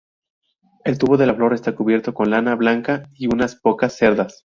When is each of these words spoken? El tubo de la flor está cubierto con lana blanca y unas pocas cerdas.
El 0.83 0.97
tubo 0.97 1.15
de 1.15 1.27
la 1.27 1.35
flor 1.35 1.53
está 1.53 1.75
cubierto 1.75 2.15
con 2.15 2.31
lana 2.31 2.55
blanca 2.55 3.07
y 3.15 3.27
unas 3.27 3.55
pocas 3.55 3.95
cerdas. 3.95 4.47